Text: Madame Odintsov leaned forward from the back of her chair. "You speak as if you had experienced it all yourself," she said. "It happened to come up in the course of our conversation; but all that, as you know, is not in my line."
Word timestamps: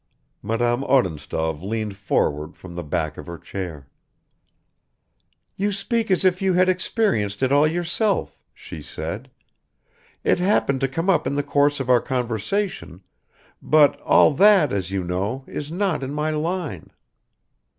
Madame 0.41 0.83
Odintsov 0.85 1.61
leaned 1.61 1.95
forward 1.95 2.57
from 2.57 2.73
the 2.73 2.81
back 2.81 3.19
of 3.19 3.27
her 3.27 3.37
chair. 3.37 3.85
"You 5.55 5.71
speak 5.71 6.09
as 6.09 6.25
if 6.25 6.41
you 6.41 6.53
had 6.53 6.67
experienced 6.67 7.43
it 7.43 7.51
all 7.51 7.67
yourself," 7.67 8.41
she 8.51 8.81
said. 8.81 9.29
"It 10.23 10.39
happened 10.39 10.81
to 10.81 10.87
come 10.87 11.07
up 11.07 11.27
in 11.27 11.35
the 11.35 11.43
course 11.43 11.79
of 11.79 11.87
our 11.87 12.01
conversation; 12.01 13.01
but 13.61 13.99
all 14.01 14.33
that, 14.33 14.73
as 14.73 14.89
you 14.89 15.03
know, 15.03 15.43
is 15.45 15.71
not 15.71 16.01
in 16.01 16.11
my 16.15 16.31
line." 16.31 16.89